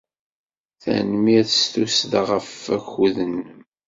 Tanemmirt 0.81 1.51
s 1.59 1.63
tussda 1.73 2.21
ɣef 2.29 2.51
wakud-nnem. 2.69 3.61